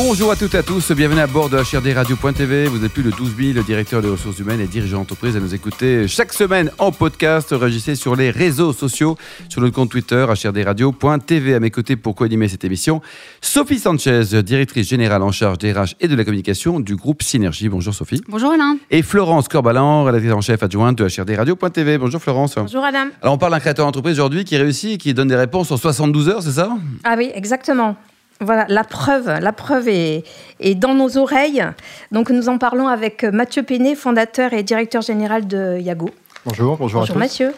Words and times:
Bonjour 0.00 0.30
à 0.30 0.36
toutes 0.36 0.54
et 0.54 0.58
à 0.58 0.62
tous, 0.62 0.92
bienvenue 0.92 1.18
à 1.18 1.26
bord 1.26 1.50
de 1.50 1.56
HRD 1.56 1.92
Radio.tv. 1.92 2.66
Vous 2.66 2.84
êtes 2.84 2.92
plus 2.92 3.02
de 3.02 3.10
12 3.10 3.54
000 3.54 3.64
directeurs 3.64 4.00
des 4.00 4.08
ressources 4.08 4.38
humaines 4.38 4.60
et 4.60 4.68
dirigeants 4.68 4.98
d'entreprise 4.98 5.36
à 5.36 5.40
nous 5.40 5.56
écouter 5.56 6.06
chaque 6.06 6.32
semaine 6.32 6.70
en 6.78 6.92
podcast. 6.92 7.48
Réagissez 7.50 7.96
sur 7.96 8.14
les 8.14 8.30
réseaux 8.30 8.72
sociaux, 8.72 9.16
sur 9.48 9.60
notre 9.60 9.74
compte 9.74 9.90
Twitter, 9.90 10.24
HRDRadio.tv. 10.24 11.52
À 11.52 11.58
mes 11.58 11.72
côtés 11.72 11.96
pour 11.96 12.14
co-animer 12.14 12.46
cette 12.46 12.62
émission, 12.62 13.02
Sophie 13.40 13.80
Sanchez, 13.80 14.40
directrice 14.44 14.88
générale 14.88 15.24
en 15.24 15.32
charge 15.32 15.58
des 15.58 15.72
RH 15.72 15.96
et 15.98 16.06
de 16.06 16.14
la 16.14 16.24
communication 16.24 16.78
du 16.78 16.94
groupe 16.94 17.24
Synergie. 17.24 17.68
Bonjour 17.68 17.92
Sophie. 17.92 18.22
Bonjour 18.28 18.52
Alain. 18.52 18.78
Et 18.92 19.02
Florence 19.02 19.48
Corbalan, 19.48 20.04
rédactrice 20.04 20.32
en 20.32 20.40
chef 20.40 20.62
adjointe 20.62 20.96
de 20.96 21.08
HRD 21.08 21.36
Radio.tv. 21.36 21.98
Bonjour 21.98 22.22
Florence. 22.22 22.54
Bonjour 22.54 22.84
Adam. 22.84 23.10
Alors 23.20 23.34
on 23.34 23.38
parle 23.38 23.50
d'un 23.50 23.58
créateur 23.58 23.84
d'entreprise 23.84 24.12
aujourd'hui 24.20 24.44
qui 24.44 24.56
réussit 24.56 24.92
et 24.92 24.98
qui 24.98 25.12
donne 25.12 25.26
des 25.26 25.34
réponses 25.34 25.72
en 25.72 25.76
72 25.76 26.28
heures, 26.28 26.42
c'est 26.44 26.52
ça? 26.52 26.70
Ah 27.02 27.16
oui, 27.18 27.32
exactement. 27.34 27.96
Voilà, 28.40 28.66
la 28.68 28.84
preuve, 28.84 29.26
la 29.40 29.52
preuve 29.52 29.88
est, 29.88 30.24
est, 30.60 30.74
dans 30.74 30.94
nos 30.94 31.18
oreilles. 31.18 31.64
Donc 32.12 32.30
nous 32.30 32.48
en 32.48 32.58
parlons 32.58 32.86
avec 32.86 33.24
Mathieu 33.24 33.62
Péné, 33.62 33.96
fondateur 33.96 34.52
et 34.52 34.62
directeur 34.62 35.02
général 35.02 35.46
de 35.46 35.78
Yago. 35.80 36.10
Bonjour, 36.44 36.76
bonjour, 36.76 37.00
bonjour 37.00 37.02
à 37.02 37.06
tous. 37.06 37.18
Mathieu. 37.18 37.52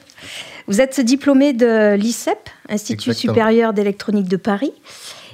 Vous 0.66 0.80
êtes 0.80 1.00
diplômé 1.00 1.52
de 1.52 1.94
l'ICEP, 1.96 2.48
Institut 2.68 3.10
Exactement. 3.10 3.34
supérieur 3.34 3.72
d'électronique 3.72 4.28
de 4.28 4.36
Paris. 4.36 4.72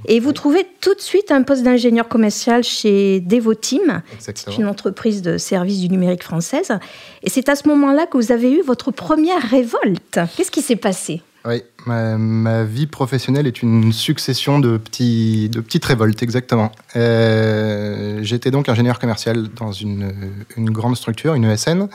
Et 0.06 0.20
vous 0.20 0.32
trouvez 0.32 0.66
tout 0.80 0.94
de 0.94 1.00
suite 1.00 1.30
un 1.30 1.42
poste 1.42 1.62
d'ingénieur 1.62 2.08
commercial 2.08 2.62
chez 2.62 3.20
Devoteam, 3.20 4.02
c'est 4.18 4.56
une 4.56 4.66
entreprise 4.66 5.22
de 5.22 5.38
services 5.38 5.80
du 5.80 5.88
numérique 5.88 6.22
française. 6.22 6.72
Et 7.22 7.30
c'est 7.30 7.48
à 7.48 7.56
ce 7.56 7.66
moment-là 7.68 8.06
que 8.06 8.16
vous 8.16 8.32
avez 8.32 8.52
eu 8.52 8.62
votre 8.62 8.90
première 8.90 9.42
révolte. 9.42 10.20
Qu'est-ce 10.36 10.50
qui 10.50 10.62
s'est 10.62 10.76
passé? 10.76 11.22
Oui, 11.46 11.62
ma, 11.86 12.18
ma, 12.18 12.64
vie 12.64 12.86
professionnelle 12.86 13.46
est 13.46 13.62
une 13.62 13.92
succession 13.92 14.58
de, 14.58 14.76
petits, 14.78 15.48
de 15.48 15.60
petites 15.60 15.84
révoltes, 15.84 16.22
exactement. 16.22 16.72
Euh, 16.96 18.18
J'étais 18.22 18.50
donc 18.50 18.68
ingénieur 18.68 18.98
commercial 18.98 19.48
dans 19.54 19.70
une, 19.70 20.12
une, 20.56 20.70
grande 20.70 20.96
structure, 20.96 21.34
une 21.34 21.44
ESN. 21.44 21.88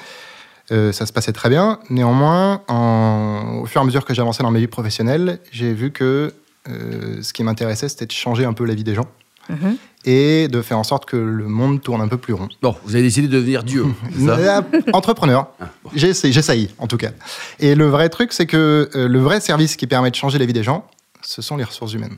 Euh, 0.71 0.93
ça 0.93 1.05
se 1.05 1.11
passait 1.11 1.33
très 1.33 1.49
bien. 1.49 1.80
Néanmoins, 1.89 2.61
en, 2.69 3.59
au 3.61 3.66
fur 3.66 3.81
et 3.81 3.83
à 3.83 3.85
mesure 3.85 4.05
que 4.05 4.13
j'avançais 4.13 4.41
dans 4.41 4.52
ma 4.52 4.59
vie 4.59 4.67
professionnelle, 4.67 5.39
j'ai 5.52 5.73
vu 5.73 5.91
que 5.91 6.33
euh, 6.69 7.21
ce 7.21 7.33
qui 7.33 7.43
m'intéressait, 7.43 7.89
c'était 7.89 8.05
de 8.05 8.11
changer 8.11 8.45
un 8.45 8.53
peu 8.53 8.65
la 8.65 8.73
vie 8.73 8.86
des 8.86 8.95
gens. 8.95 9.08
Mhm. 9.49 9.58
Mmh. 9.58 9.75
Et 10.05 10.47
de 10.47 10.61
faire 10.61 10.80
en 10.80 10.83
sorte 10.83 11.05
que 11.05 11.17
le 11.17 11.47
monde 11.47 11.81
tourne 11.81 12.02
un 12.02 12.08
peu 12.08 12.17
plus 12.17 12.33
rond. 12.33 12.47
Bon, 12.61 12.75
vous 12.86 12.95
avez 12.95 13.03
décidé 13.03 13.27
de 13.27 13.33
devenir 13.33 13.63
Dieu. 13.63 13.86
Ça? 14.25 14.65
Entrepreneur. 14.93 15.47
Bon. 15.92 15.97
J'essaye, 15.97 16.70
en 16.78 16.88
tout 16.88 16.97
cas. 16.97 17.11
Et 17.59 17.75
le 17.75 17.88
vrai 17.88 18.09
truc, 18.09 18.34
c'est 18.34 18.45
que 18.45 18.89
euh, 18.95 19.08
le 19.08 19.20
vrai 19.20 19.39
service 19.39 19.75
qui 19.75 19.88
permet 19.88 20.11
de 20.11 20.16
changer 20.16 20.39
la 20.39 20.45
vie 20.45 20.53
des 20.53 20.64
gens, 20.64 20.88
ce 21.22 21.42
sont 21.42 21.58
les 21.58 21.64
ressources 21.64 21.94
humaines. 21.94 22.17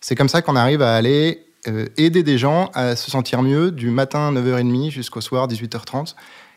C'est 0.00 0.14
comme 0.14 0.28
ça 0.28 0.42
qu'on 0.42 0.56
arrive 0.56 0.82
à 0.82 0.94
aller 0.94 1.46
euh, 1.66 1.86
aider 1.96 2.22
des 2.22 2.36
gens 2.36 2.70
à 2.74 2.94
se 2.94 3.10
sentir 3.10 3.42
mieux 3.42 3.70
du 3.70 3.90
matin 3.90 4.32
9h30 4.32 4.90
jusqu'au 4.90 5.20
soir 5.20 5.48
18h30. 5.48 6.14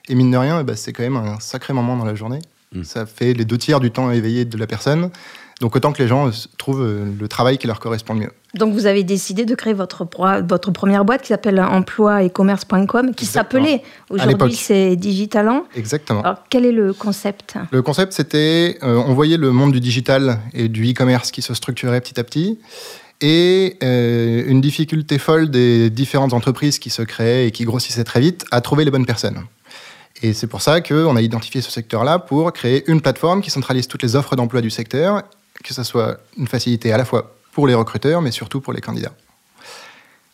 Et 0.09 0.15
mine 0.15 0.31
de 0.31 0.37
rien, 0.37 0.63
bah, 0.63 0.75
c'est 0.75 0.93
quand 0.93 1.03
même 1.03 1.17
un 1.17 1.39
sacré 1.39 1.73
moment 1.73 1.95
dans 1.95 2.05
la 2.05 2.15
journée. 2.15 2.39
Mmh. 2.73 2.83
Ça 2.83 3.05
fait 3.05 3.33
les 3.33 3.45
deux 3.45 3.57
tiers 3.57 3.79
du 3.79 3.91
temps 3.91 4.11
éveillé 4.11 4.45
de 4.45 4.57
la 4.57 4.67
personne. 4.67 5.09
Donc 5.61 5.75
autant 5.75 5.91
que 5.91 6.01
les 6.01 6.07
gens 6.07 6.29
trouvent 6.57 6.83
euh, 6.83 7.05
le 7.19 7.27
travail 7.27 7.57
qui 7.57 7.67
leur 7.67 7.79
correspond 7.79 8.13
le 8.13 8.19
mieux. 8.21 8.33
Donc 8.55 8.73
vous 8.73 8.85
avez 8.85 9.03
décidé 9.03 9.45
de 9.45 9.55
créer 9.55 9.73
votre, 9.73 10.07
votre 10.47 10.71
première 10.71 11.03
boîte 11.03 11.21
qui 11.21 11.27
s'appelle 11.27 11.59
emploi 11.59 12.23
et 12.23 12.29
commerce.com, 12.29 13.13
qui 13.13 13.25
s'appelait, 13.25 13.83
aujourd'hui 14.09 14.55
c'est 14.55 14.95
Digitalan. 14.95 15.65
Exactement. 15.75 16.21
Alors 16.21 16.43
quel 16.49 16.65
est 16.65 16.71
le 16.71 16.93
concept? 16.93 17.55
Le 17.71 17.81
concept 17.81 18.13
c'était, 18.13 18.77
euh, 18.83 19.03
on 19.05 19.13
voyait 19.13 19.37
le 19.37 19.51
monde 19.51 19.73
du 19.73 19.81
digital 19.81 20.39
et 20.53 20.69
du 20.69 20.89
e-commerce 20.89 21.31
qui 21.31 21.41
se 21.41 21.53
structurait 21.53 21.99
petit 22.01 22.19
à 22.19 22.23
petit. 22.23 22.59
Et 23.19 23.77
euh, 23.83 24.43
une 24.47 24.61
difficulté 24.61 25.17
folle 25.17 25.49
des 25.49 25.89
différentes 25.89 26.33
entreprises 26.33 26.79
qui 26.79 26.89
se 26.89 27.01
créaient 27.01 27.47
et 27.47 27.51
qui 27.51 27.65
grossissaient 27.65 28.03
très 28.03 28.19
vite 28.19 28.45
à 28.51 28.61
trouver 28.61 28.85
les 28.85 28.91
bonnes 28.91 29.07
personnes. 29.07 29.43
Et 30.21 30.33
c'est 30.33 30.47
pour 30.47 30.61
ça 30.61 30.81
qu'on 30.81 31.15
a 31.15 31.21
identifié 31.21 31.61
ce 31.61 31.71
secteur-là 31.71 32.19
pour 32.19 32.53
créer 32.53 32.89
une 32.89 33.01
plateforme 33.01 33.41
qui 33.41 33.51
centralise 33.51 33.87
toutes 33.87 34.03
les 34.03 34.15
offres 34.15 34.35
d'emploi 34.35 34.61
du 34.61 34.69
secteur, 34.69 35.23
que 35.63 35.73
ce 35.73 35.83
soit 35.83 36.17
une 36.37 36.47
facilité 36.47 36.91
à 36.91 36.97
la 36.97 37.05
fois 37.05 37.36
pour 37.57 37.65
les 37.65 37.73
recruteurs, 37.73 38.21
mais 38.21 38.29
surtout 38.29 38.61
pour 38.61 38.71
les 38.71 38.81
candidats. 38.81 39.13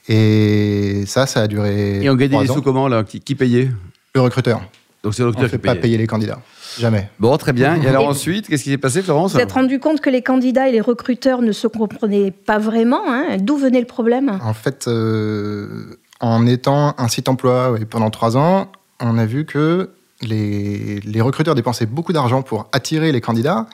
Et 0.10 1.06
ça, 1.08 1.26
ça 1.26 1.44
a 1.44 1.48
duré. 1.48 2.04
Et 2.04 2.10
on 2.10 2.16
gagnait 2.16 2.38
des 2.38 2.48
sous 2.48 2.62
comment 2.62 2.90
là? 2.90 3.06
Qui, 3.06 3.22
qui, 3.22 3.34
payait? 3.34 3.70
Le 4.14 4.20
recruteur. 4.20 4.62
Donc 5.04 5.14
c'est 5.14 5.22
le 5.22 5.30
recruteur 5.30 5.44
on 5.44 5.44
ne 5.44 5.48
fait 5.48 5.58
qui 5.58 5.66
pas 5.66 5.76
payer 5.76 5.98
les 5.98 6.06
candidats. 6.06 6.42
Jamais. 6.78 7.10
Bon, 7.20 7.38
très 7.38 7.54
bien. 7.54 7.82
Et 7.82 7.88
alors 7.88 8.10
ensuite, 8.10 8.50
qu'est-ce 8.50 8.66
qui 8.66 8.72
s'est 8.72 8.78
passé, 8.78 9.02
Florence? 9.02 9.32
Vous 9.32 9.40
êtes 9.40 9.54
rendu 9.54 9.80
compte 9.80 10.02
que 10.02 10.10
les 10.10 10.22
candidats 10.22 10.68
et 10.68 10.74
les 10.74 10.82
recruteurs 10.82 11.42
ne 11.42 11.54
se 11.54 11.68
comprenaient 11.68 12.32
pas 12.32 12.58
vraiment. 12.58 13.04
Hein? 13.08 13.38
D'où 13.40 13.56
venait 13.56 13.80
le 13.80 13.88
problème? 13.88 14.38
En 14.44 14.54
fait, 14.54 14.90
euh, 14.90 15.98
en 16.20 16.46
étant 16.46 16.94
un 16.98 17.08
site 17.08 17.30
emploi 17.30 17.72
ouais, 17.72 17.86
pendant 17.86 18.10
trois 18.10 18.36
ans, 18.36 18.70
on 19.00 19.18
a 19.18 19.26
vu 19.26 19.46
que 19.46 19.92
les, 20.22 21.00
les 21.00 21.22
recruteurs 21.22 21.56
dépensaient 21.56 21.86
beaucoup 21.86 22.12
d'argent 22.12 22.42
pour 22.42 22.68
attirer 22.74 23.14
les 23.14 23.22
candidats, 23.22 23.68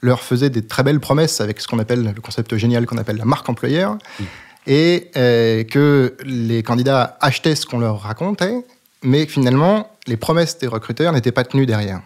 leur 0.00 0.20
faisaient 0.22 0.50
des 0.50 0.66
très 0.66 0.82
belles 0.82 1.00
promesses 1.00 1.40
avec 1.40 1.60
ce 1.60 1.68
qu'on 1.68 1.78
appelle 1.78 2.12
le 2.14 2.20
concept 2.20 2.56
génial 2.56 2.86
qu'on 2.86 2.98
appelle 2.98 3.16
la 3.16 3.24
marque 3.24 3.48
employeur, 3.48 3.94
mmh. 3.94 4.24
et 4.66 5.10
euh, 5.16 5.64
que 5.64 6.16
les 6.24 6.62
candidats 6.62 7.16
achetaient 7.20 7.54
ce 7.54 7.66
qu'on 7.66 7.78
leur 7.78 8.00
racontait, 8.00 8.64
mais 9.02 9.26
finalement, 9.26 9.90
les 10.06 10.16
promesses 10.16 10.58
des 10.58 10.66
recruteurs 10.66 11.12
n'étaient 11.12 11.32
pas 11.32 11.44
tenues 11.44 11.66
derrière. 11.66 12.00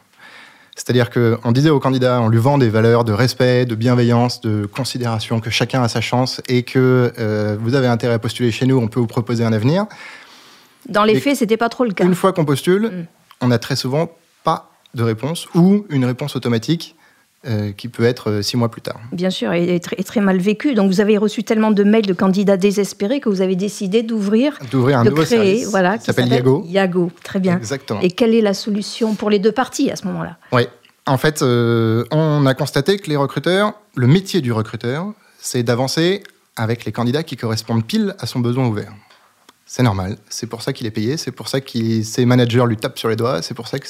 C'est-à-dire 0.77 1.11
qu'on 1.11 1.53
disait 1.53 1.69
aux 1.69 1.81
candidats, 1.81 2.21
on 2.23 2.29
lui 2.29 2.39
vend 2.39 2.57
des 2.57 2.71
valeurs 2.71 3.05
de 3.05 3.13
respect, 3.13 3.67
de 3.67 3.75
bienveillance, 3.75 4.41
de 4.41 4.67
considération, 4.67 5.41
que 5.41 5.51
chacun 5.51 5.83
a 5.83 5.89
sa 5.89 6.01
chance 6.01 6.41
et 6.49 6.63
que 6.63 7.13
euh, 7.19 7.57
vous 7.61 7.75
avez 7.75 7.87
intérêt 7.87 8.15
à 8.15 8.19
postuler 8.19 8.51
chez 8.51 8.67
nous, 8.67 8.79
on 8.79 8.89
peut 8.89 9.01
vous 9.01 9.07
proposer 9.07 9.45
un 9.45 9.53
avenir. 9.53 9.87
Dans 10.89 11.05
les 11.05 11.15
Mais 11.15 11.21
faits, 11.21 11.37
c'était 11.37 11.59
pas 11.59 11.69
trop 11.69 11.85
le 11.85 11.93
cas. 11.93 12.05
Une 12.05 12.15
fois 12.15 12.33
qu'on 12.33 12.47
postule, 12.47 12.83
mmh. 12.83 13.07
on 13.43 13.49
n'a 13.49 13.59
très 13.59 13.77
souvent 13.77 14.11
pas 14.43 14.71
de 14.95 15.03
réponse 15.03 15.49
ou 15.55 15.85
une 15.91 16.05
réponse 16.05 16.35
automatique 16.35 16.97
euh, 17.47 17.73
qui 17.73 17.89
peut 17.89 18.05
être 18.05 18.31
euh, 18.31 18.43
six 18.43 18.59
mois 18.59 18.69
plus 18.69 18.83
tard. 18.83 19.01
Bien 19.13 19.31
sûr, 19.31 19.53
et, 19.55 19.75
et, 19.75 19.81
très, 19.81 19.97
et, 19.99 20.05
très, 20.05 20.21
mal 20.21 20.39
vécu. 20.39 20.75
Donc 20.75 20.91
vous 20.91 21.01
avez 21.01 21.17
reçu 21.17 21.43
tellement 21.43 21.71
de 21.71 21.83
mails 21.85 22.05
de 22.05 22.13
candidats 22.13 22.59
désespérés 22.59 23.19
que 23.19 23.31
vous 23.31 23.41
avez 23.41 23.57
décidé 23.57 24.03
d'ouvrir, 24.03 24.59
d'ouvrir 24.71 24.99
un 24.99 25.05
de 25.05 25.11
nouveau 25.11 25.23
créer, 25.23 25.57
service 25.57 25.71
voilà, 25.71 25.97
qui 25.97 26.05
s'appelle 26.05 26.29
Yago. 26.29 26.65
Yago, 26.67 27.11
très 27.25 27.41
bien. 27.41 27.57
Exactement. 27.57 28.01
Et 28.03 28.11
quelle 28.11 28.35
est 28.35 28.43
la 28.43 28.53
solution 28.53 29.15
pour 29.15 29.31
les 29.31 29.39
deux 29.39 29.53
parties 29.53 29.91
à 29.91 29.97
ce 29.97 30.07
moment-là? 30.09 30.37
Oui, 30.53 30.67
en 31.07 31.17
fait, 31.17 31.41
euh, 31.41 32.05
on 32.11 32.45
a 32.45 32.55
constaté 32.55 32.99
que 32.99 33.09
les 33.09 33.17
recruteurs, 33.17 33.73
le 33.97 34.07
métier 34.07 34.43
du 34.43 34.53
recruteur, 34.53 35.07
c'est 35.39 35.63
d'avancer 35.63 36.23
avec 36.57 36.85
les 36.85 36.93
candidats 36.93 37.23
qui 37.23 37.37
correspondent 37.37 37.87
pile 37.87 38.15
à 38.19 38.27
son 38.27 38.41
besoin 38.41 38.67
ouvert. 38.67 38.93
C'est 39.73 39.85
normal, 39.85 40.19
c'est 40.29 40.49
pour 40.49 40.63
ça 40.63 40.73
qu'il 40.73 40.89
est 40.89 40.91
payé, 40.91 41.17
c'est 41.17 41.31
pour 41.31 41.47
ça 41.47 41.61
que 41.61 42.03
ses 42.03 42.25
managers 42.25 42.65
lui 42.67 42.77
tapent 42.77 42.99
sur 42.99 43.09
les 43.09 43.15
doigts, 43.15 43.41
c'est 43.41 43.55
pour 43.55 43.69
ça 43.69 43.79
que 43.79 43.87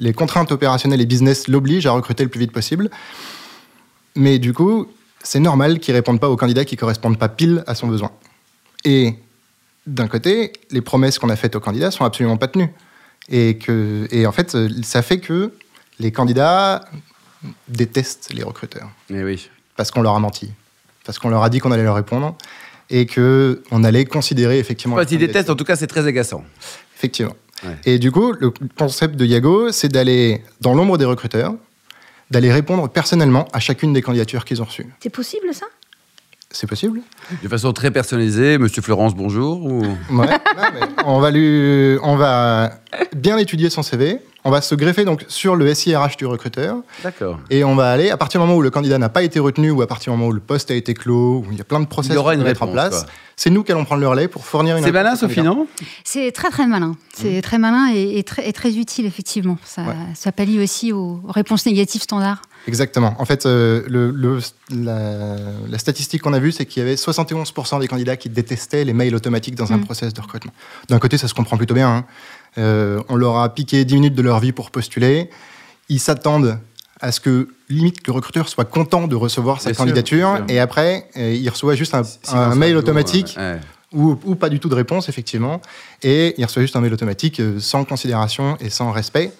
les 0.00 0.12
contraintes 0.12 0.50
opérationnelles 0.50 1.00
et 1.00 1.06
business 1.06 1.46
l'obligent 1.46 1.86
à 1.86 1.92
recruter 1.92 2.24
le 2.24 2.30
plus 2.30 2.40
vite 2.40 2.50
possible. 2.50 2.90
Mais 4.16 4.40
du 4.40 4.52
coup, 4.52 4.88
c'est 5.22 5.38
normal 5.38 5.78
qu'ils 5.78 5.94
ne 5.94 5.98
répondent 5.98 6.18
pas 6.18 6.28
aux 6.28 6.36
candidats 6.36 6.64
qui 6.64 6.74
ne 6.74 6.80
correspondent 6.80 7.16
pas 7.16 7.28
pile 7.28 7.62
à 7.68 7.76
son 7.76 7.86
besoin. 7.86 8.10
Et 8.84 9.14
d'un 9.86 10.08
côté, 10.08 10.52
les 10.72 10.80
promesses 10.80 11.20
qu'on 11.20 11.28
a 11.28 11.36
faites 11.36 11.54
aux 11.54 11.60
candidats 11.60 11.92
sont 11.92 12.04
absolument 12.04 12.36
pas 12.36 12.48
tenues. 12.48 12.72
Et, 13.28 13.56
que, 13.56 14.08
et 14.10 14.26
en 14.26 14.32
fait, 14.32 14.56
ça 14.82 15.00
fait 15.00 15.20
que 15.20 15.52
les 16.00 16.10
candidats 16.10 16.84
détestent 17.68 18.32
les 18.34 18.42
recruteurs. 18.42 18.90
Et 19.10 19.22
oui. 19.22 19.48
Parce 19.76 19.92
qu'on 19.92 20.02
leur 20.02 20.16
a 20.16 20.18
menti. 20.18 20.50
Parce 21.04 21.20
qu'on 21.20 21.28
leur 21.28 21.44
a 21.44 21.50
dit 21.50 21.60
qu'on 21.60 21.70
allait 21.70 21.84
leur 21.84 21.94
répondre. 21.94 22.36
Et 22.90 23.06
qu'on 23.06 23.84
allait 23.84 24.04
considérer 24.04 24.58
effectivement. 24.58 24.96
Enfin, 24.96 25.06
ils 25.10 25.18
détestent, 25.18 25.50
en 25.50 25.56
tout 25.56 25.64
cas, 25.64 25.76
c'est 25.76 25.86
très 25.86 26.06
agaçant. 26.06 26.44
Effectivement. 26.96 27.36
Ouais. 27.64 27.76
Et 27.84 27.98
du 27.98 28.10
coup, 28.10 28.32
le 28.32 28.52
concept 28.76 29.16
de 29.16 29.24
Yago, 29.24 29.70
c'est 29.70 29.88
d'aller 29.88 30.42
dans 30.60 30.74
l'ombre 30.74 30.98
des 30.98 31.04
recruteurs, 31.04 31.54
d'aller 32.30 32.52
répondre 32.52 32.88
personnellement 32.88 33.46
à 33.52 33.60
chacune 33.60 33.92
des 33.92 34.02
candidatures 34.02 34.44
qu'ils 34.44 34.60
ont 34.62 34.64
reçues. 34.64 34.86
C'est 35.02 35.10
possible 35.10 35.52
ça? 35.52 35.66
C'est 36.52 36.66
possible. 36.66 37.00
De 37.42 37.48
façon 37.48 37.72
très 37.72 37.92
personnalisée, 37.92 38.58
Monsieur 38.58 38.82
Florence, 38.82 39.14
bonjour. 39.14 39.64
Ou... 39.64 39.82
Ouais, 40.10 40.28
on, 41.04 41.20
va 41.20 41.30
lui, 41.30 41.96
on 42.02 42.16
va 42.16 42.72
bien 43.14 43.38
étudier 43.38 43.70
son 43.70 43.82
CV. 43.82 44.18
On 44.42 44.50
va 44.50 44.60
se 44.60 44.74
greffer 44.74 45.04
donc 45.04 45.24
sur 45.28 45.54
le 45.54 45.72
SIRH 45.72 46.16
du 46.16 46.26
recruteur. 46.26 46.78
D'accord. 47.04 47.38
Et 47.50 47.62
on 47.62 47.76
va 47.76 47.92
aller, 47.92 48.10
à 48.10 48.16
partir 48.16 48.40
du 48.40 48.46
moment 48.46 48.58
où 48.58 48.62
le 48.62 48.70
candidat 48.70 48.98
n'a 48.98 49.10
pas 49.10 49.22
été 49.22 49.38
retenu 49.38 49.70
ou 49.70 49.82
à 49.82 49.86
partir 49.86 50.12
du 50.12 50.18
moment 50.18 50.30
où 50.30 50.32
le 50.32 50.40
poste 50.40 50.72
a 50.72 50.74
été 50.74 50.92
clos, 50.92 51.44
où 51.46 51.52
il 51.52 51.58
y 51.58 51.60
a 51.60 51.64
plein 51.64 51.78
de 51.78 51.86
process 51.86 52.16
à 52.16 52.36
mettre 52.36 52.62
en 52.62 52.68
place, 52.68 53.06
c'est 53.36 53.50
nous 53.50 53.62
qui 53.62 53.70
allons 53.70 53.84
prendre 53.84 54.00
le 54.00 54.08
relais 54.08 54.26
pour 54.26 54.44
fournir 54.44 54.76
une. 54.76 54.82
C'est 54.82 54.92
malin, 54.92 55.14
Sophie, 55.14 55.42
non? 55.42 55.68
C'est 56.04 56.32
très 56.32 56.50
très 56.50 56.66
malin. 56.66 56.96
C'est 57.14 57.38
mmh. 57.38 57.42
très 57.42 57.58
malin 57.58 57.92
et, 57.94 58.18
et, 58.18 58.24
très, 58.24 58.48
et, 58.48 58.52
très, 58.52 58.76
utile, 58.76 59.06
effectivement. 59.06 59.58
Ça, 59.64 59.82
ouais. 59.82 59.94
ça 60.14 60.32
pallie 60.32 60.60
aussi 60.60 60.92
aux 60.92 61.20
réponses 61.28 61.64
négatives 61.66 62.02
standards. 62.02 62.42
Exactement. 62.66 63.14
En 63.18 63.24
fait, 63.24 63.46
euh, 63.46 63.82
le, 63.88 64.10
le, 64.10 64.38
la, 64.74 65.36
la, 65.68 65.78
statistique 65.78 66.22
qu'on 66.22 66.32
a 66.32 66.38
vue, 66.38 66.52
c'est 66.52 66.66
qu'il 66.66 66.82
y 66.82 66.86
avait 66.86 66.94
71% 66.94 67.80
des 67.80 67.88
candidats 67.88 68.16
qui 68.16 68.28
détestaient 68.28 68.84
les 68.84 68.92
mails 68.92 69.14
automatiques 69.14 69.54
dans 69.54 69.72
un 69.72 69.78
mmh. 69.78 69.84
process 69.84 70.14
de 70.14 70.20
recrutement. 70.20 70.52
D'un 70.88 70.98
côté, 70.98 71.18
ça 71.18 71.28
se 71.28 71.34
comprend 71.34 71.56
plutôt 71.56 71.74
bien. 71.74 72.04
Hein. 72.58 73.02
on 73.08 73.16
leur 73.16 73.38
a 73.38 73.54
piqué 73.54 73.84
10 73.84 73.94
minutes 73.94 74.14
de 74.14 74.22
leur 74.22 74.40
vie 74.40 74.52
pour 74.52 74.70
postuler. 74.70 75.30
Ils 75.88 76.00
s'attendent 76.00 76.58
à 77.00 77.12
ce 77.12 77.20
que 77.20 77.48
limite 77.68 78.06
le 78.06 78.12
recruteur 78.12 78.48
soit 78.48 78.66
content 78.66 79.06
de 79.06 79.16
recevoir 79.16 79.60
sa 79.60 79.72
candidature 79.72 80.44
et 80.48 80.60
après 80.60 81.08
il 81.16 81.48
reçoit 81.48 81.74
juste 81.74 81.94
un, 81.94 82.54
mail 82.54 82.76
automatique 82.76 83.38
ou, 83.92 84.18
ou, 84.24 84.34
pas 84.34 84.50
du 84.50 84.60
tout 84.60 84.68
de 84.68 84.74
réponse 84.74 85.08
effectivement 85.08 85.62
et 86.02 86.34
il 86.36 86.44
reçoit 86.44 86.60
juste 86.60 86.76
un 86.76 86.80
mail 86.80 86.92
automatique 86.92 87.40
sans 87.58 87.84
considération 87.84 88.58
et 88.60 88.68
sans 88.68 88.92
respect 88.92 89.32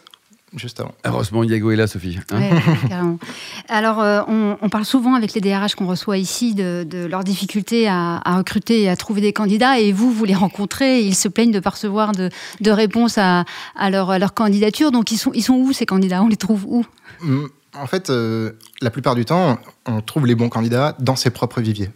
juste 0.56 0.80
avant. 0.80 0.92
Heureusement, 1.04 1.44
Diego 1.44 1.70
est 1.70 1.76
là, 1.76 1.86
Sophie. 1.86 2.18
Hein. 2.32 3.16
Alors, 3.68 4.00
euh, 4.00 4.22
on, 4.28 4.68
parle 4.68 4.84
souvent 4.84 5.14
avec 5.14 5.32
les 5.34 5.40
DRH 5.40 5.74
qu'on 5.74 5.86
reçoit 5.86 6.18
ici 6.18 6.54
de, 6.54 7.06
leurs 7.06 7.24
difficultés 7.24 7.88
à, 7.88 8.20
recruter 8.36 8.82
et 8.82 8.88
à 8.88 8.96
trouver 8.96 9.20
des 9.20 9.32
candidats. 9.32 9.78
Et 9.78 9.92
vous, 9.92 10.12
vous 10.12 10.24
les 10.24 10.34
rencontrez, 10.34 11.02
ils 11.02 11.14
se 11.14 11.28
plaignent 11.28 11.52
de 11.52 11.56
ne 11.56 11.60
pas 11.60 11.70
recevoir 11.70 12.12
de, 12.12 12.30
réponse 12.70 13.18
à, 13.18 13.44
leur, 13.90 14.34
candidature. 14.34 14.90
Donc, 14.90 15.12
ils 15.12 15.18
sont, 15.18 15.32
ils 15.34 15.42
sont 15.42 15.54
où 15.54 15.72
ces 15.72 15.86
candidats? 15.86 16.22
On 16.22 16.28
les 16.28 16.36
trouve 16.36 16.64
où? 16.66 16.84
Mm, 17.22 17.46
En 17.74 17.86
fait, 17.86 18.10
euh, 18.10 18.52
la 18.80 18.90
plupart 18.90 19.14
du 19.14 19.24
temps, 19.24 19.58
on 19.86 20.00
trouve 20.00 20.26
les 20.26 20.34
bons 20.34 20.48
candidats 20.48 20.96
dans 20.98 21.16
ses 21.16 21.30
propres 21.30 21.60
viviers. 21.60 21.90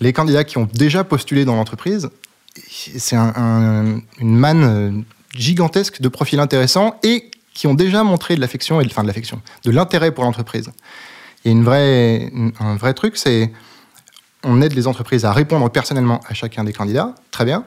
Les 0.00 0.12
candidats 0.12 0.44
qui 0.44 0.58
ont 0.58 0.68
déjà 0.72 1.04
postulé 1.04 1.44
dans 1.44 1.56
l'entreprise, 1.56 2.10
c'est 2.68 3.16
une 3.16 4.02
manne 4.20 4.64
euh, 4.64 4.90
gigantesque 5.34 6.00
de 6.00 6.08
profils 6.08 6.40
intéressants 6.40 6.98
et 7.02 7.30
qui 7.56 7.66
ont 7.66 7.74
déjà 7.74 8.04
montré 8.04 8.36
de 8.36 8.40
l'affection 8.40 8.80
et 8.80 8.84
de, 8.84 8.90
enfin 8.90 9.02
de 9.02 9.08
l'affection, 9.08 9.40
de 9.64 9.70
l'intérêt 9.70 10.12
pour 10.12 10.24
l'entreprise. 10.24 10.70
Il 11.44 11.48
y 11.48 11.54
a 11.54 11.56
une 11.56 11.64
vraie, 11.64 12.30
un 12.60 12.76
vrai 12.76 12.92
truc, 12.92 13.16
c'est 13.16 13.50
on 14.44 14.60
aide 14.60 14.74
les 14.74 14.86
entreprises 14.86 15.24
à 15.24 15.32
répondre 15.32 15.68
personnellement 15.70 16.20
à 16.28 16.34
chacun 16.34 16.64
des 16.64 16.74
candidats, 16.74 17.14
très 17.30 17.46
bien, 17.46 17.64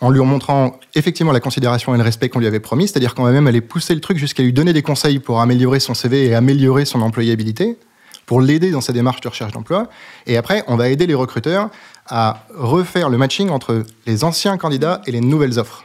en 0.00 0.10
lui 0.10 0.20
montrant 0.20 0.80
effectivement 0.96 1.30
la 1.30 1.38
considération 1.38 1.94
et 1.94 1.98
le 1.98 2.02
respect 2.02 2.28
qu'on 2.30 2.40
lui 2.40 2.48
avait 2.48 2.58
promis, 2.58 2.88
c'est-à-dire 2.88 3.14
qu'on 3.14 3.22
va 3.22 3.30
même 3.30 3.46
aller 3.46 3.60
pousser 3.60 3.94
le 3.94 4.00
truc 4.00 4.18
jusqu'à 4.18 4.42
lui 4.42 4.52
donner 4.52 4.72
des 4.72 4.82
conseils 4.82 5.20
pour 5.20 5.40
améliorer 5.40 5.78
son 5.78 5.94
CV 5.94 6.26
et 6.26 6.34
améliorer 6.34 6.84
son 6.84 7.00
employabilité, 7.00 7.78
pour 8.26 8.40
l'aider 8.40 8.72
dans 8.72 8.80
sa 8.80 8.92
démarche 8.92 9.20
de 9.20 9.28
recherche 9.28 9.52
d'emploi. 9.52 9.88
Et 10.26 10.36
après, 10.36 10.64
on 10.66 10.74
va 10.74 10.88
aider 10.88 11.06
les 11.06 11.14
recruteurs 11.14 11.70
à 12.08 12.44
refaire 12.56 13.08
le 13.08 13.18
matching 13.18 13.50
entre 13.50 13.84
les 14.06 14.24
anciens 14.24 14.56
candidats 14.56 15.00
et 15.06 15.12
les 15.12 15.20
nouvelles 15.20 15.60
offres 15.60 15.84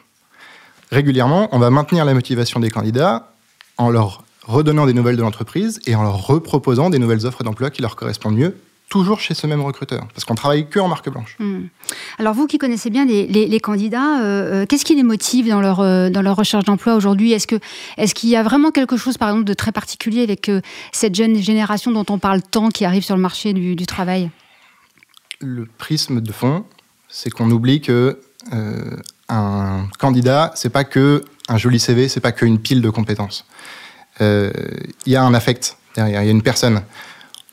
régulièrement, 0.91 1.49
on 1.51 1.59
va 1.59 1.69
maintenir 1.69 2.05
la 2.05 2.13
motivation 2.13 2.59
des 2.59 2.69
candidats 2.69 3.31
en 3.77 3.89
leur 3.89 4.23
redonnant 4.43 4.85
des 4.85 4.93
nouvelles 4.93 5.17
de 5.17 5.21
l'entreprise 5.21 5.79
et 5.85 5.95
en 5.95 6.03
leur 6.03 6.25
reproposant 6.25 6.89
des 6.89 6.99
nouvelles 6.99 7.25
offres 7.25 7.43
d'emploi 7.43 7.69
qui 7.69 7.81
leur 7.81 7.95
correspondent 7.95 8.37
mieux, 8.37 8.55
toujours 8.89 9.19
chez 9.19 9.33
ce 9.33 9.45
même 9.47 9.61
recruteur, 9.61 10.07
parce 10.13 10.23
qu'on 10.23 10.35
travaille 10.35 10.69
que 10.69 10.79
en 10.79 10.87
marque 10.87 11.09
blanche. 11.09 11.35
Hmm. 11.39 11.65
Alors 12.19 12.33
vous 12.33 12.47
qui 12.47 12.57
connaissez 12.57 12.89
bien 12.89 13.05
les, 13.05 13.59
candidats, 13.59 14.21
euh, 14.21 14.63
euh, 14.63 14.65
qu'est-ce 14.65 14.85
qui 14.85 14.95
les 14.95 15.03
motive 15.03 15.49
dans 15.49 15.59
leur, 15.59 15.81
euh, 15.81 16.09
dans 16.09 16.21
leur 16.21 16.35
recherche 16.35 16.63
d'emploi 16.63 16.95
aujourd'hui? 16.95 17.33
Est-ce 17.33 17.47
qu'il 17.47 17.59
est 17.97 18.13
qu'il 18.13 18.29
y 18.29 18.35
a 18.35 18.43
vraiment 18.43 18.71
quelque 18.71 18.97
chose, 18.97 19.17
par 19.17 19.29
exemple, 19.29 19.45
de 19.45 19.53
très 19.53 19.71
particulier 19.71 20.23
avec 20.23 20.49
cette 20.91 21.15
jeune 21.15 21.35
génération 21.41 21.91
dont 21.91 22.05
on 22.09 22.17
parle 22.17 22.41
tant 22.41 22.69
qui 22.69 22.85
arrive 22.85 23.03
sur 23.03 23.15
le 23.15 23.21
marché 23.21 23.53
du, 23.53 23.75
du 23.75 23.85
travail? 23.85 24.31
Le 25.39 25.65
prisme 25.77 26.21
de 26.21 26.31
fond, 26.31 26.63
c'est 27.09 27.29
qu'on 27.29 27.51
oublie 27.51 27.81
que 27.81 28.19
un 29.29 29.87
candidat, 29.99 30.51
c'est 30.55 30.69
pas 30.69 30.83
que 30.83 31.23
un 31.49 31.57
joli 31.57 31.79
CV, 31.79 32.09
c'est 32.09 32.19
pas 32.19 32.31
qu'une 32.31 32.59
pile 32.59 32.81
de 32.81 32.89
compétences. 32.89 33.45
Euh, 34.21 34.51
il 35.05 35.11
y 35.11 35.15
a 35.15 35.23
un 35.23 35.33
affect 35.33 35.77
derrière, 35.95 36.21
il 36.21 36.25
y 36.25 36.29
a 36.29 36.31
une 36.31 36.41
personne. 36.41 36.81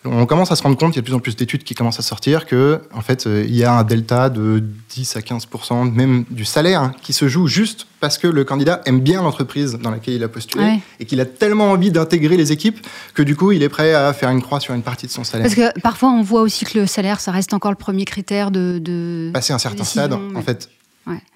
On 0.07 0.27
commence 0.27 0.53
à 0.53 0.57
se 0.57 0.63
rendre 0.63 0.77
compte, 0.77 0.93
il 0.95 0.97
y 0.97 0.99
a 0.99 1.01
de 1.01 1.07
plus 1.07 1.15
en 1.15 1.19
plus 1.19 1.35
d'études 1.35 1.65
qui 1.65 1.75
commencent 1.75 1.99
à 1.99 2.03
sortir, 2.03 2.45
que 2.45 2.83
en 2.93 3.01
fait, 3.01 3.27
euh, 3.27 3.43
il 3.49 3.57
y 3.57 3.65
a 3.65 3.73
un 3.73 3.85
delta 3.85 4.29
de 4.29 4.63
10 4.91 5.17
à 5.17 5.21
15% 5.21 5.91
même 5.91 6.27
du 6.29 6.45
salaire 6.45 6.83
hein, 6.83 6.93
qui 7.01 7.15
se 7.15 7.27
joue 7.27 7.47
juste 7.47 7.87
parce 8.01 8.19
que 8.19 8.27
le 8.27 8.45
candidat 8.45 8.83
aime 8.85 9.01
bien 9.01 9.23
l'entreprise 9.23 9.79
dans 9.81 9.91
laquelle 9.91 10.13
il 10.13 10.23
a 10.23 10.29
postulé 10.29 10.81
et 11.01 11.07
qu'il 11.07 11.23
a 11.23 11.25
tellement 11.25 11.71
envie 11.71 11.91
d'intégrer 11.91 12.37
les 12.37 12.53
équipes 12.53 12.87
que 13.15 13.23
du 13.23 13.35
coup, 13.35 13.53
il 13.53 13.63
est 13.63 13.71
prêt 13.71 13.95
à 13.95 14.13
faire 14.13 14.29
une 14.29 14.43
croix 14.43 14.61
sur 14.61 14.75
une 14.75 14.83
partie 14.83 15.07
de 15.07 15.11
son 15.11 15.25
salaire. 15.25 15.47
Parce 15.47 15.55
que 15.55 15.81
parfois, 15.81 16.11
on 16.11 16.23
voit 16.23 16.43
aussi 16.43 16.67
que 16.67 16.79
le 16.79 16.87
salaire, 16.87 17.21
ça 17.21 17.33
reste 17.33 17.55
encore 17.55 17.71
le 17.71 17.79
premier 17.79 18.05
critère 18.05 18.51
de. 18.51 19.31
Passer 19.33 19.55
un 19.55 19.59
certain 19.59 19.85
stade, 19.85 20.13
en 20.13 20.43
fait, 20.43 20.69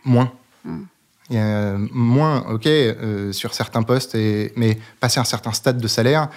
Moins. 0.05 0.33
Il 1.31 1.37
y 1.37 1.39
a 1.39 1.77
moins, 1.93 2.41
ok, 2.49 2.67
euh, 2.67 3.33
sur 3.33 3.53
certains 3.53 3.83
postes, 3.83 4.15
et, 4.15 4.53
mais 4.57 4.79
passer 4.99 5.21
un 5.21 5.25
certain 5.25 5.53
stade 5.53 5.79
de 5.79 5.89
salaire, 5.89 6.29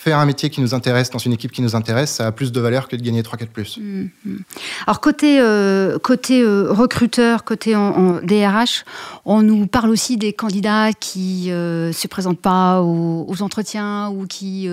faire 0.00 0.18
un 0.18 0.24
métier 0.24 0.48
qui 0.48 0.62
nous 0.62 0.72
intéresse 0.74 1.10
dans 1.10 1.18
une 1.18 1.34
équipe 1.34 1.52
qui 1.52 1.60
nous 1.60 1.76
intéresse, 1.76 2.12
ça 2.12 2.28
a 2.28 2.32
plus 2.32 2.52
de 2.52 2.58
valeur 2.58 2.88
que 2.88 2.96
de 2.96 3.02
gagner 3.02 3.20
3-4 3.20 3.48
plus. 3.48 3.76
Mm, 3.76 4.08
mm. 4.24 4.38
Alors 4.86 5.00
côté, 5.00 5.38
euh, 5.40 5.98
côté 5.98 6.40
euh, 6.40 6.72
recruteur, 6.72 7.44
côté 7.44 7.76
en, 7.76 8.18
DRH, 8.22 8.86
on 9.26 9.42
nous 9.42 9.66
parle 9.66 9.90
aussi 9.90 10.16
des 10.16 10.32
candidats 10.32 10.94
qui 10.94 11.48
ne 11.50 11.90
se 11.92 12.08
présentent 12.08 12.40
pas 12.40 12.80
aux, 12.80 13.42
entretiens 13.42 14.08
ou 14.08 14.26
qui, 14.26 14.68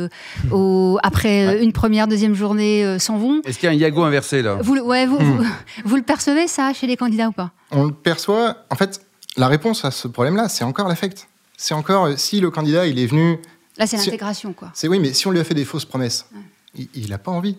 après 1.04 1.62
une 1.62 1.74
première, 1.74 2.08
deuxième 2.08 2.34
journée, 2.34 2.98
s'en 3.00 3.18
vont. 3.18 3.42
Est-ce 3.44 3.60
qu'il 3.60 3.68
y 3.68 3.70
a 3.70 3.76
un 3.76 3.78
yago 3.78 4.04
inversé 4.04 4.42
là? 4.42 4.58
Vous, 4.62 4.78
ouais, 4.78 5.06
vous, 5.06 5.20
vous, 5.86 5.96
le 5.96 6.02
percevez 6.04 6.48
ça 6.48 6.72
chez 6.74 6.88
les 6.88 6.96
candidats 6.96 7.28
ou 7.28 7.34
pas? 7.34 7.52
On 7.72 7.86
le 7.86 7.92
perçoit. 7.92 8.66
En 8.70 8.76
fait, 8.76 9.02
la 9.36 9.48
réponse 9.48 9.84
à 9.84 9.92
ce 9.92 10.08
problème-là, 10.08 10.48
c'est 10.48 10.64
encore 10.64 10.88
l'affect. 10.88 11.28
C'est 11.58 11.74
encore 11.74 12.18
si 12.18 12.40
le 12.40 12.50
candidat 12.50 12.88
il 12.88 13.00
est 13.00 13.08
venu 13.08 13.40
Là, 13.78 13.88
c'est 13.88 13.98
l'intégration, 13.98 14.54
quoi. 14.54 14.72
C'est 14.74 14.88
oui, 14.88 15.00
mais 15.00 15.14
si 15.14 15.28
on 15.28 15.32
lui 15.32 15.40
a 15.40 15.44
fait 15.44 15.54
des 15.54 15.66
fausses 15.66 15.86
promesses, 15.86 16.26
il 16.76 17.10
n'a 17.10 17.18
pas 17.18 17.32
envie. 17.32 17.58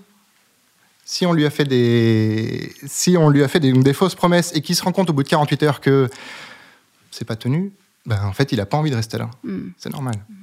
Si 1.05 1.25
on 1.25 1.32
lui 1.32 1.47
a 1.47 1.50
fait 1.50 1.65
des, 1.65 2.75
si 2.87 3.17
on 3.17 3.31
lui 3.31 3.43
a 3.43 3.49
fait 3.49 3.61
des, 3.61 3.93
fausses 3.93 4.15
promesses 4.15 4.53
et 4.55 4.61
qu'il 4.61 4.76
se 4.76 4.82
rend 4.82 4.93
compte 4.93 5.09
au 5.11 5.12
bout 5.12 5.23
de 5.23 5.29
48 5.29 5.62
heures 5.62 5.81
que 5.81 6.09
c'est 7.11 7.25
pas 7.25 7.37
tenu, 7.37 7.73
ben 8.05 8.23
en 8.25 8.32
fait, 8.32 8.53
il 8.53 8.59
n'a 8.59 8.67
pas 8.67 8.76
envie 8.76 8.91
de 8.91 8.97
rester 8.97 9.17
là. 9.17 9.31
Hmm. 9.43 9.70
C'est 9.79 9.91
normal. 9.91 10.17
Hmm. 10.29 10.35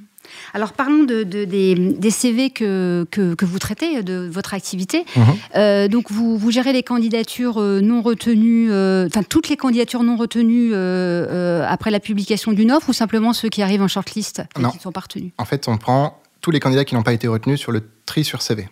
Alors 0.54 0.72
parlons 0.72 1.04
de, 1.04 1.22
des, 1.22 2.10
CV 2.10 2.50
que, 2.50 3.06
que, 3.10 3.44
vous 3.44 3.58
traitez, 3.58 4.02
de 4.02 4.28
votre 4.30 4.54
activité. 4.54 5.04
Mhm. 5.16 5.24
Euh, 5.54 5.88
donc 5.88 6.10
vous, 6.10 6.36
vous, 6.38 6.50
gérez 6.50 6.72
les 6.72 6.82
candidatures 6.82 7.60
euh, 7.60 7.80
non 7.80 8.02
retenues, 8.02 8.70
euh, 8.70 9.06
enfin 9.06 9.22
toutes 9.22 9.48
les 9.48 9.56
candidatures 9.56 10.02
non 10.02 10.16
retenues 10.16 10.74
après 10.74 11.90
la 11.90 12.00
publication 12.00 12.52
d'une 12.52 12.72
offre 12.72 12.88
ou 12.90 12.92
simplement 12.92 13.32
ceux 13.32 13.48
qui 13.48 13.62
arrivent 13.62 13.82
en 13.82 13.88
shortlist 13.88 14.40
et 14.40 14.62
qui 14.62 14.76
ne 14.76 14.80
sont 14.80 14.92
pas 14.92 15.00
retenus? 15.00 15.32
En 15.38 15.44
fait, 15.44 15.68
on 15.68 15.76
prend 15.76 16.20
tous 16.40 16.50
les 16.50 16.60
candidats 16.60 16.84
qui 16.84 16.94
n'ont 16.94 17.02
pas 17.02 17.12
été 17.12 17.28
retenus 17.28 17.58
sur 17.58 17.72
le 17.72 17.82
tri 18.04 18.24
sur 18.24 18.42
CV. 18.42 18.68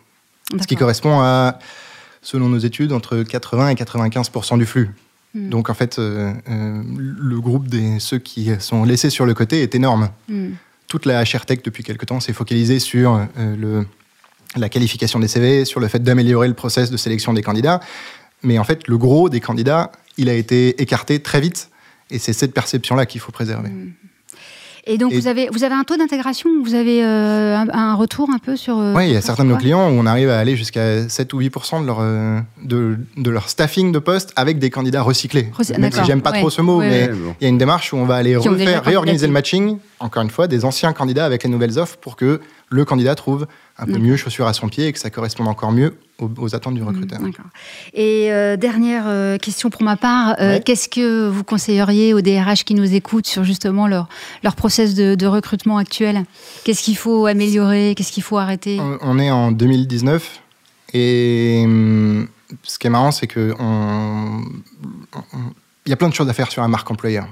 Ce 0.61 0.67
qui 0.67 0.77
correspond 0.77 1.21
à, 1.21 1.59
selon 2.23 2.49
nos 2.49 2.59
études, 2.59 2.93
entre 2.93 3.23
80 3.23 3.71
et 3.71 3.75
95% 3.75 4.59
du 4.59 4.67
flux. 4.67 4.91
Hmm. 5.35 5.49
Donc 5.49 5.71
en 5.71 5.75
fait, 5.75 5.99
le 5.99 7.41
groupe 7.41 7.69
des 7.69 7.99
ceux 7.99 8.19
qui 8.19 8.51
sont 8.61 8.85
laissés 8.85 9.11
sur 9.11 9.27
le 9.27 9.35
côté 9.35 9.63
est 9.63 9.75
énorme. 9.75 10.11
Hmm 10.29 10.53
toute 10.95 11.07
la 11.07 11.25
HR 11.25 11.45
Tech 11.45 11.59
depuis 11.65 11.83
quelque 11.83 12.07
temps 12.07 12.21
s'est 12.21 12.33
focalisée 12.33 12.79
sur 12.79 13.17
euh, 13.17 13.57
le, 13.57 13.85
la 14.55 14.69
qualification 14.69 15.19
des 15.19 15.27
CV, 15.27 15.65
sur 15.65 15.81
le 15.81 15.89
fait 15.89 15.99
d'améliorer 15.99 16.47
le 16.47 16.55
process 16.55 16.89
de 16.89 16.97
sélection 16.97 17.33
des 17.33 17.43
candidats. 17.43 17.81
Mais 18.45 18.61
en 18.61 18.65
fait, 18.65 18.87
le 18.87 18.97
gros 18.97 19.29
des 19.29 19.41
candidats, 19.41 19.91
il 20.19 20.29
a 20.29 20.35
été 20.35 20.81
écarté 20.81 21.19
très 21.19 21.41
vite. 21.41 21.71
Et 22.13 22.21
c'est 22.21 22.33
cette 22.33 22.55
perception-là 22.55 23.07
qu'il 23.07 23.21
faut 23.21 23.33
préserver. 23.33 23.71
Mmh. 23.71 23.93
Et 24.87 24.99
donc, 24.99 25.13
vous, 25.13 25.29
avez, 25.29 25.49
vous 25.51 25.65
avez 25.65 25.75
un 25.75 25.85
taux 25.85 25.97
d'intégration 25.97 26.51
Vous 26.63 26.75
avez 26.75 27.03
euh, 27.03 27.57
un, 27.57 27.95
retour 27.95 28.29
un 28.31 28.39
peu 28.39 28.55
sur. 28.55 28.79
Euh, 28.79 28.93
oui, 28.95 29.09
il 29.09 29.13
y 29.15 29.17
a 29.17 29.23
certains 29.23 29.45
de 29.45 29.49
nos 29.49 29.57
clients 29.57 29.89
où 29.89 29.93
on 29.93 30.05
arrive 30.05 30.29
à 30.29 30.39
aller 30.39 30.57
jusqu'à 30.57 31.09
7 31.09 31.33
ou 31.33 31.39
8 31.39 31.55
de 31.81 31.87
leur, 31.87 31.99
euh, 32.01 32.39
de, 32.63 32.99
de, 33.17 33.31
leur 33.31 33.49
staffing 33.49 33.93
de 33.93 33.99
poste 33.99 34.33
avec 34.37 34.59
des 34.59 34.69
candidats 34.69 35.01
recyclés. 35.01 35.49
Même 35.79 35.93
si 35.93 36.05
j'aime 36.05 36.21
pas 36.21 36.33
trop 36.33 36.51
ce 36.51 36.61
mot, 36.61 36.81
mais 36.81 37.09
il 37.41 37.45
y 37.45 37.47
a 37.47 37.49
une 37.49 37.59
démarche 37.59 37.93
où 37.93 37.97
on 37.97 38.05
va 38.05 38.17
aller 38.17 38.37
refaire, 38.37 38.85
réorganiser 38.85 39.27
le 39.27 39.33
matching, 39.33 39.79
encore 40.01 40.23
une 40.23 40.31
fois, 40.31 40.49
des 40.49 40.65
anciens 40.65 40.93
candidats 40.93 41.25
avec 41.25 41.45
les 41.45 41.51
nouvelles 41.51 41.79
offres 41.79 41.97
pour 41.97 42.17
que 42.17 42.41
le 42.75 42.85
candidat 42.85 43.15
trouve 43.15 43.47
un 43.79 43.87
peu 43.87 43.99
mieux 43.99 44.17
chaussure 44.17 44.47
à 44.47 44.53
son 44.53 44.69
pied 44.69 44.89
et 44.89 44.93
que 44.93 44.99
ça 44.99 45.11
corresponde 45.11 45.47
encore 45.47 45.71
mieux 45.71 45.97
aux, 46.19 46.55
attentes 46.55 46.75
du 46.75 46.83
mmh, 46.83 46.87
recruteur. 46.87 47.21
et 47.93 48.33
euh, 48.33 48.57
dernière 48.57 49.05
euh, 49.07 49.37
question 49.37 49.71
pour 49.71 49.83
ma 49.83 49.97
part, 49.97 50.37
euh, 50.41 50.61
qu'est-ce 50.65 50.89
que 50.89 51.29
vous 51.29 51.45
conseilleriez 51.45 52.15
aux 52.15 52.21
DRH 52.21 52.65
qui 52.65 52.75
nous 52.75 52.95
écoutent 52.95 53.27
sur 53.27 53.45
justement 53.45 53.87
leur, 53.87 54.09
leur 54.43 54.57
process 54.57 54.95
de, 54.95 55.27
recrutement 55.27 55.79
actuel? 55.79 56.25
Qu'est-ce 56.65 56.83
qu'il 56.83 56.97
faut 56.97 57.27
améliorer? 57.27 57.95
Qu'est-ce 57.97 58.13
qu'il 58.13 58.23
faut 58.23 58.39
arrêter? 58.39 58.81
On, 59.01 59.19
est 59.19 59.31
en 59.31 59.53
2019 59.53 60.41
et 60.93 61.63
hum, 61.65 62.29
ce 62.63 62.79
qui 62.79 62.87
est 62.87 62.91
marrant, 62.91 63.11
c'est 63.13 63.27
que 63.27 63.55
il 65.87 65.91
y 65.91 65.93
a 65.93 65.97
plein 65.97 66.09
de 66.09 66.15
choses 66.15 66.29
à 66.29 66.33
faire 66.33 66.51
sur 66.51 66.63
la 66.63 66.69
marque 66.69 66.91
employeur. 66.91 67.27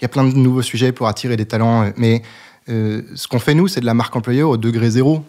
Il 0.00 0.02
y 0.02 0.04
a 0.06 0.08
plein 0.08 0.24
de 0.24 0.34
nouveaux 0.34 0.62
sujets 0.62 0.92
pour 0.92 1.08
attirer 1.08 1.36
des 1.36 1.46
talents, 1.46 1.92
mais 1.96 2.22
ce 2.70 3.28
qu'on 3.28 3.38
fait 3.38 3.54
nous, 3.54 3.68
c'est 3.68 3.80
de 3.80 3.86
la 3.86 3.94
marque 3.94 4.14
employeur 4.14 4.48
au 4.48 4.56
degré 4.56 4.90
zéro 4.90 5.24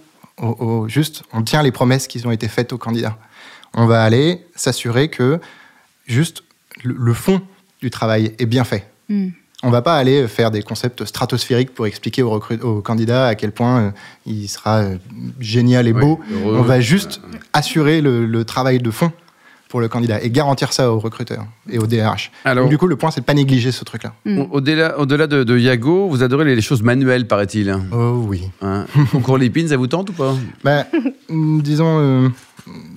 juste, 0.87 1.23
on 1.33 1.43
tient 1.43 1.61
les 1.61 1.71
promesses 1.71 2.07
qui 2.07 2.25
ont 2.25 2.31
été 2.31 2.47
faites 2.47 2.73
aux 2.73 2.77
candidats. 2.77 3.17
On 3.73 3.85
va 3.85 4.03
aller 4.03 4.45
s'assurer 4.55 5.09
que 5.09 5.39
juste 6.07 6.43
le, 6.83 7.13
fond 7.13 7.41
du 7.81 7.89
travail 7.89 8.33
est 8.39 8.45
bien 8.45 8.63
fait. 8.63 8.89
Hmm. 9.09 9.29
On 9.63 9.69
va 9.69 9.83
pas 9.83 9.95
aller 9.95 10.27
faire 10.27 10.49
des 10.49 10.63
concepts 10.63 11.05
stratosphériques 11.05 11.73
pour 11.73 11.85
expliquer 11.85 12.23
aux, 12.23 12.41
au 12.63 12.81
candidats 12.81 13.27
à 13.27 13.35
quel 13.35 13.51
point 13.51 13.79
euh, 13.79 13.91
il 14.25 14.47
sera 14.47 14.79
euh, 14.79 14.97
génial 15.39 15.87
et 15.87 15.93
beau. 15.93 16.19
on 16.43 16.63
va 16.63 16.81
juste 16.81 17.21
assurer 17.53 18.01
le, 18.01 18.43
travail 18.43 18.79
de 18.79 18.89
fond 18.89 19.11
pour 19.71 19.79
le 19.79 19.87
candidat 19.87 20.21
et 20.21 20.29
garantir 20.29 20.73
ça 20.73 20.91
aux 20.91 20.99
recruteurs 20.99 21.45
et 21.69 21.79
aux 21.79 21.87
DRH. 21.87 22.29
Alors, 22.43 22.67
du 22.67 22.77
coup, 22.77 22.87
le 22.87 22.97
point, 22.97 23.09
c'est 23.09 23.21
de 23.21 23.25
pas 23.25 23.33
négliger 23.33 23.71
ce 23.71 23.85
truc-là. 23.85 24.11
Mm. 24.25 24.43
Au-delà, 24.51 24.99
au-delà 24.99 25.27
de, 25.27 25.45
de, 25.45 25.57
Yago, 25.57 26.09
vous 26.09 26.23
adorez 26.23 26.43
les, 26.53 26.61
choses 26.61 26.83
manuelles, 26.83 27.25
paraît-il. 27.25 27.73
Oh 27.93 28.25
oui. 28.27 28.43
Hein 28.61 28.85
Concours 29.13 29.37
Lépine, 29.37 29.69
ça 29.69 29.77
vous 29.77 29.87
tente 29.87 30.09
ou 30.09 30.13
pas? 30.13 30.35
Ben, 30.65 30.85
Disons, 31.29 31.99
euh, 31.99 32.29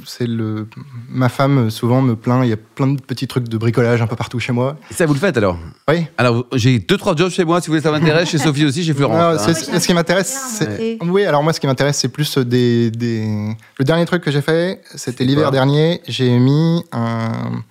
c'est 0.04 0.26
le. 0.26 0.66
Ma 1.09 1.28
femme 1.28 1.71
souvent 1.71 2.02
me 2.02 2.16
plaint. 2.16 2.44
Il 2.44 2.50
y 2.50 2.52
a 2.52 2.56
plein 2.56 2.88
de 2.88 3.00
petits 3.00 3.26
trucs 3.26 3.49
de 3.49 3.56
bricolage 3.59 4.00
un 4.02 4.06
peu 4.06 4.16
partout 4.16 4.38
chez 4.40 4.52
moi. 4.52 4.76
Et 4.90 4.94
ça 4.94 5.06
vous 5.06 5.14
le 5.14 5.21
faites 5.21 5.37
alors 5.37 5.59
Oui. 5.88 6.06
Alors 6.18 6.47
j'ai 6.52 6.78
deux 6.78 6.97
trois 6.97 7.14
jobs 7.14 7.30
chez 7.30 7.44
moi. 7.44 7.61
Si 7.61 7.66
vous 7.66 7.73
voulez, 7.73 7.83
ça 7.83 7.90
m'intéresse. 7.90 8.28
chez 8.28 8.38
Sophie 8.38 8.64
aussi, 8.64 8.85
chez 8.85 8.94
Florence. 8.94 9.42
c'est, 9.42 9.78
ce 9.78 9.87
qui 9.87 9.94
m'intéresse, 9.94 10.56
c'est... 10.59 10.99
oui. 11.02 11.25
Alors 11.25 11.42
moi, 11.42 11.52
ce 11.52 11.61
qui 11.61 11.66
m'intéresse, 11.66 11.99
c'est 11.99 12.09
plus 12.09 12.38
des, 12.38 12.90
des... 12.90 13.54
Le 13.78 13.85
dernier 13.85 14.04
truc 14.06 14.23
que 14.23 14.30
j'ai 14.30 14.42
fait, 14.42 14.80
c'était 14.94 15.25
l'hiver 15.25 15.50
dernier. 15.50 16.00
J'ai 16.09 16.38
mis 16.38 16.85
un... 16.92 17.62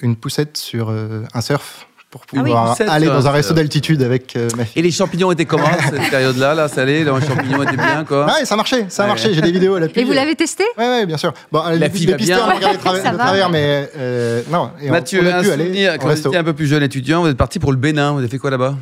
une 0.00 0.16
poussette 0.16 0.56
sur 0.56 0.90
euh, 0.90 1.24
un 1.34 1.40
surf 1.40 1.87
pour 2.10 2.22
ah 2.32 2.42
pouvoir 2.42 2.76
aller 2.88 3.06
dans 3.06 3.26
un 3.26 3.30
resto 3.30 3.52
d'altitude 3.52 4.02
avec 4.02 4.34
euh, 4.34 4.48
ma 4.56 4.64
fille. 4.64 4.80
Et 4.80 4.82
les 4.82 4.90
champignons 4.90 5.30
étaient 5.30 5.44
comment 5.44 5.68
cette 5.90 6.10
période-là, 6.10 6.54
là, 6.54 6.68
salé 6.68 7.04
Les 7.04 7.10
champignons 7.26 7.62
étaient 7.62 7.76
bien, 7.76 8.04
quoi 8.04 8.26
Ouais, 8.26 8.44
ça 8.44 8.56
marchait, 8.56 8.86
ça 8.88 9.04
a 9.04 9.06
marché. 9.06 9.34
J'ai 9.34 9.42
des 9.42 9.52
vidéos 9.52 9.74
à 9.74 9.80
l'appui. 9.80 10.00
Et 10.00 10.04
vous 10.04 10.12
l'avez 10.12 10.34
testé? 10.34 10.64
Oui, 10.78 10.84
ouais, 10.84 11.06
bien 11.06 11.18
sûr. 11.18 11.34
Bon, 11.52 11.62
la 11.64 11.76
les, 11.76 11.90
fille 11.90 12.06
les 12.06 12.16
pisteurs, 12.16 12.48
on 12.50 12.54
regardait 12.56 12.78
de 12.78 13.16
travers, 13.16 13.50
mais 13.50 13.90
euh, 13.96 14.42
non. 14.50 14.70
Et 14.80 14.90
Mathieu, 14.90 15.20
on, 15.22 15.26
on 15.26 15.38
a 15.38 15.42
pu 15.42 15.50
aller 15.50 15.88
quand 16.00 16.08
vous 16.08 16.26
étiez 16.26 16.38
un 16.38 16.44
peu 16.44 16.54
plus 16.54 16.66
jeune 16.66 16.82
étudiant, 16.82 17.22
vous 17.22 17.28
êtes 17.28 17.36
parti 17.36 17.58
pour 17.58 17.72
le 17.72 17.78
Bénin. 17.78 18.12
Vous 18.12 18.18
avez 18.18 18.28
fait 18.28 18.38
quoi 18.38 18.50
là-bas? 18.50 18.76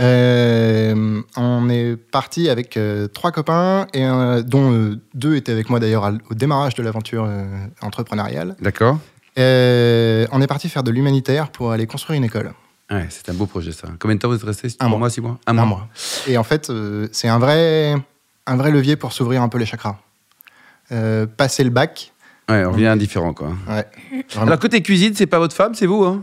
Euh, 0.00 1.20
on 1.36 1.68
est 1.68 1.96
parti 1.96 2.48
avec 2.48 2.78
euh, 2.78 3.06
trois 3.08 3.32
copains, 3.32 3.86
et, 3.92 4.06
dont 4.46 4.96
deux 5.12 5.36
étaient 5.36 5.52
avec 5.52 5.68
moi 5.68 5.78
d'ailleurs 5.78 6.10
au 6.30 6.34
démarrage 6.34 6.74
de 6.74 6.82
l'aventure 6.82 7.28
entrepreneuriale. 7.82 8.56
D'accord. 8.62 8.96
on 9.36 10.40
est 10.40 10.46
parti 10.48 10.70
faire 10.70 10.82
de 10.82 10.90
l'humanitaire 10.90 11.50
pour 11.50 11.72
aller 11.72 11.86
construire 11.86 12.16
une 12.16 12.24
école 12.24 12.52
c'est 13.08 13.28
un 13.28 13.34
beau 13.34 13.46
projet 13.46 13.72
ça. 13.72 13.88
Combien 13.98 14.16
de 14.16 14.20
temps 14.20 14.28
vous 14.28 14.36
êtes 14.36 14.42
resté? 14.42 14.68
Un 14.80 14.88
mois, 14.88 15.10
six 15.10 15.20
mois? 15.20 15.38
Un, 15.46 15.52
mois. 15.52 15.88
Et 16.26 16.36
en 16.36 16.44
fait, 16.44 16.70
euh, 16.70 17.08
c'est 17.12 17.28
un 17.28 17.38
vrai, 17.38 17.94
un 18.46 18.56
vrai 18.56 18.70
levier 18.70 18.96
pour 18.96 19.12
s'ouvrir 19.12 19.42
un 19.42 19.48
peu 19.48 19.58
les 19.58 19.66
chakras. 19.66 19.98
Euh, 20.90 21.26
passer 21.26 21.64
le 21.64 21.70
bac. 21.70 22.12
Ouais, 22.48 22.64
on 22.64 22.72
vient 22.72 22.96
différent 22.96 23.32
quoi. 23.32 23.52
Ouais, 23.68 23.86
Alors 24.36 24.58
côté 24.58 24.82
cuisine, 24.82 25.14
c'est 25.14 25.26
pas 25.26 25.38
votre 25.38 25.54
femme, 25.54 25.74
c'est 25.74 25.86
vous 25.86 26.04
hein? 26.04 26.22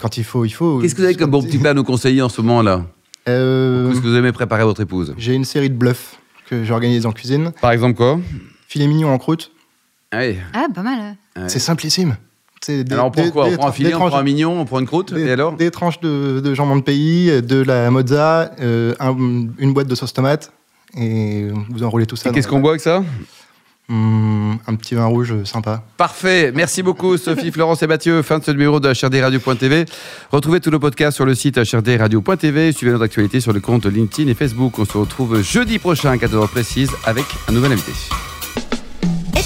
Quand 0.00 0.16
il 0.16 0.24
faut, 0.24 0.44
il 0.44 0.50
faut. 0.50 0.78
Qu'est-ce 0.80 0.94
que 0.94 1.00
vous 1.00 1.06
avez 1.06 1.16
comme 1.16 1.30
bon 1.30 1.42
petit 1.42 1.58
plat 1.58 1.70
à 1.70 1.74
nous 1.74 1.82
conseiller 1.82 2.22
en 2.22 2.28
ce 2.28 2.40
moment 2.40 2.62
là 2.62 2.84
euh... 3.26 3.88
Qu'est-ce 3.88 4.00
que 4.00 4.06
vous 4.06 4.14
aimez 4.14 4.32
préparer 4.32 4.62
à 4.62 4.64
votre 4.64 4.80
épouse? 4.80 5.14
J'ai 5.18 5.34
une 5.34 5.44
série 5.44 5.70
de 5.70 5.74
bluffs 5.74 6.18
que 6.48 6.64
j'organise 6.64 7.04
en 7.04 7.12
cuisine. 7.12 7.52
Par 7.60 7.72
exemple 7.72 7.96
quoi? 7.96 8.20
Filet 8.68 8.86
mignon 8.86 9.12
en 9.12 9.18
croûte. 9.18 9.50
Ah, 10.12 10.18
oui. 10.20 10.38
ah 10.54 10.66
pas 10.74 10.82
mal. 10.82 11.16
C'est 11.48 11.58
simplissime. 11.58 12.16
Des, 12.66 12.84
alors 12.90 13.06
on 13.06 13.10
prend 13.10 13.30
quoi 13.30 13.46
On 13.46 13.56
prend 13.56 13.68
un 13.68 13.72
filet, 13.72 13.94
on 13.94 13.98
prend 13.98 14.16
un 14.16 14.22
mignon, 14.22 14.60
on 14.60 14.64
prend 14.64 14.80
une 14.80 14.86
croûte, 14.86 15.12
et 15.12 15.30
alors 15.30 15.54
Des 15.54 15.70
tranches 15.70 16.00
de, 16.00 16.40
de, 16.40 16.54
jambon 16.54 16.76
de 16.76 16.82
pays, 16.82 17.42
de 17.42 17.62
la 17.62 17.90
mozza, 17.90 18.52
euh, 18.60 18.94
une 19.58 19.72
boîte 19.72 19.88
de 19.88 19.94
sauce 19.94 20.12
tomate, 20.12 20.52
et 20.96 21.46
vous 21.70 21.82
enroulez 21.82 22.06
tout 22.06 22.16
ça. 22.16 22.30
Qu'est-ce 22.30 22.48
qu'on 22.48 22.60
boit 22.60 22.72
avec 22.72 22.80
ça 22.80 23.02
hmm, 23.88 24.54
un 24.66 24.74
petit 24.74 24.94
vin 24.94 25.06
rouge 25.06 25.44
sympa. 25.44 25.82
Parfait. 25.96 26.52
Merci 26.54 26.82
beaucoup, 26.82 27.16
Sophie, 27.16 27.50
Florence 27.50 27.82
et 27.82 27.86
Mathieu. 27.86 28.22
Fin 28.22 28.38
de 28.38 28.44
ce 28.44 28.50
numéro 28.50 28.80
de 28.80 28.88
HRDRadio.tv. 28.88 29.86
Retrouvez 30.30 30.60
tous 30.60 30.70
nos 30.70 30.80
podcasts 30.80 31.16
sur 31.16 31.26
le 31.26 31.34
site 31.34 31.58
HRDRadio.tv. 31.58 32.72
Suivez 32.72 32.92
notre 32.92 33.04
actualité 33.04 33.40
sur 33.40 33.52
le 33.52 33.60
compte 33.60 33.86
LinkedIn 33.86 34.30
et 34.30 34.34
Facebook. 34.34 34.78
On 34.78 34.84
se 34.84 34.98
retrouve 34.98 35.42
jeudi 35.42 35.78
prochain 35.78 36.10
à 36.10 36.16
14h 36.16 36.48
précise 36.48 36.90
avec 37.04 37.24
un 37.48 37.52
nouvel 37.52 37.72
invité. 37.72 37.92